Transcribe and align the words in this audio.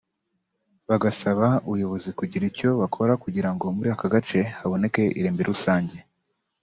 bagasaba 0.89 1.47
ubuyobozi 1.65 2.09
kugira 2.19 2.43
icyo 2.51 2.69
bukora 2.81 3.13
kugirango 3.23 3.65
muri 3.75 3.87
aka 3.95 4.07
gace 4.13 4.39
haboneke 4.57 5.03
irimbi 5.19 5.43
rusange 5.49 5.97